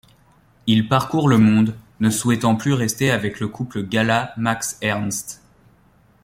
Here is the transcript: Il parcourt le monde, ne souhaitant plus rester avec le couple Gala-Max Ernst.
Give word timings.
Il 0.65 0.87
parcourt 0.89 1.27
le 1.29 1.37
monde, 1.37 1.75
ne 1.99 2.09
souhaitant 2.09 2.55
plus 2.55 2.73
rester 2.73 3.11
avec 3.11 3.39
le 3.39 3.47
couple 3.47 3.83
Gala-Max 3.83 4.79
Ernst. 4.81 5.43